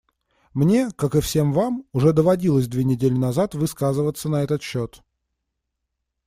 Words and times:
Мне, 0.55 0.89
как 0.89 1.13
и 1.13 1.21
все 1.21 1.43
вам, 1.43 1.85
уже 1.93 2.11
доводилось 2.11 2.67
две 2.67 2.83
недели 2.83 3.13
назад 3.13 3.53
высказываться 3.53 4.29
на 4.29 4.41
этот 4.41 4.63
счет. 4.63 5.03